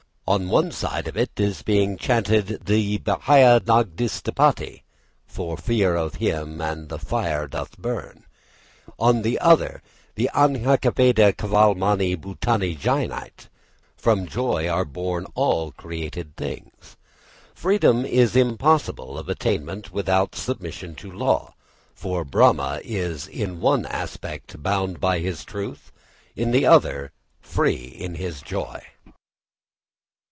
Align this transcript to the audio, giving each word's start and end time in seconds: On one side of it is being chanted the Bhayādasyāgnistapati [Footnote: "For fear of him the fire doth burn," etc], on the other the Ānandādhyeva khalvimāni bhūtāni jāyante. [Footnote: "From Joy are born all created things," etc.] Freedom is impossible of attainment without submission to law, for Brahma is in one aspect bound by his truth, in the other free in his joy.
On 0.27 0.47
one 0.47 0.71
side 0.71 1.09
of 1.09 1.17
it 1.17 1.37
is 1.41 1.61
being 1.61 1.97
chanted 1.97 2.65
the 2.65 2.99
Bhayādasyāgnistapati 2.99 4.55
[Footnote: 5.25 5.25
"For 5.27 5.57
fear 5.57 5.97
of 5.97 6.15
him 6.15 6.57
the 6.87 6.97
fire 6.97 7.47
doth 7.47 7.77
burn," 7.77 8.23
etc], 8.85 8.93
on 8.97 9.23
the 9.23 9.37
other 9.39 9.81
the 10.15 10.29
Ānandādhyeva 10.33 11.35
khalvimāni 11.35 12.15
bhūtāni 12.15 12.77
jāyante. 12.77 13.09
[Footnote: 13.49 13.49
"From 13.97 14.25
Joy 14.25 14.69
are 14.69 14.85
born 14.85 15.25
all 15.35 15.73
created 15.73 16.37
things," 16.37 16.71
etc.] 16.79 16.97
Freedom 17.53 18.05
is 18.05 18.33
impossible 18.33 19.17
of 19.19 19.27
attainment 19.27 19.91
without 19.91 20.33
submission 20.35 20.95
to 20.95 21.11
law, 21.11 21.53
for 21.93 22.23
Brahma 22.23 22.79
is 22.85 23.27
in 23.27 23.59
one 23.59 23.85
aspect 23.85 24.63
bound 24.63 25.01
by 25.01 25.19
his 25.19 25.43
truth, 25.43 25.91
in 26.37 26.51
the 26.51 26.65
other 26.65 27.11
free 27.41 27.83
in 27.83 28.15
his 28.15 28.41
joy. 28.41 28.81